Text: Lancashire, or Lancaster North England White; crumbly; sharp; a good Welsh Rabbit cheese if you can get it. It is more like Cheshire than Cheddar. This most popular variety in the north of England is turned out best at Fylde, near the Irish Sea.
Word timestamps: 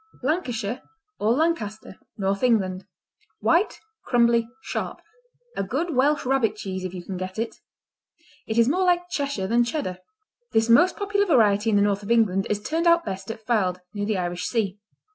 Lancashire, 0.23 0.81
or 1.19 1.33
Lancaster 1.33 1.99
North 2.17 2.41
England 2.41 2.87
White; 3.39 3.79
crumbly; 4.03 4.49
sharp; 4.63 4.99
a 5.55 5.61
good 5.63 5.93
Welsh 5.95 6.25
Rabbit 6.25 6.55
cheese 6.55 6.83
if 6.83 6.91
you 6.91 7.03
can 7.05 7.17
get 7.17 7.37
it. 7.37 7.57
It 8.47 8.57
is 8.57 8.67
more 8.67 8.83
like 8.83 9.09
Cheshire 9.11 9.45
than 9.45 9.63
Cheddar. 9.63 9.99
This 10.53 10.69
most 10.69 10.97
popular 10.97 11.27
variety 11.27 11.69
in 11.69 11.75
the 11.75 11.83
north 11.83 12.01
of 12.01 12.09
England 12.09 12.47
is 12.49 12.59
turned 12.63 12.87
out 12.87 13.05
best 13.05 13.29
at 13.29 13.45
Fylde, 13.45 13.79
near 13.93 14.07
the 14.07 14.17
Irish 14.17 14.45
Sea. 14.47 14.79